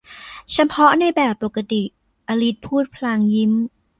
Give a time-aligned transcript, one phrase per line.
[0.51, 1.83] เฉพาะในแบบปกติ
[2.27, 3.51] อลิสพูดพลางยิ้ม